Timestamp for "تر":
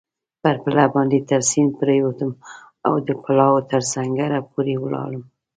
1.29-1.41, 3.71-3.81